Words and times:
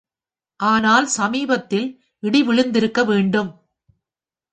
ஆனால் 0.59 1.07
சமீபத்தில் 1.07 1.87
இடி 2.23 2.41
விழுந்திருக்க 2.41 3.03
வேண்டும். 3.03 3.51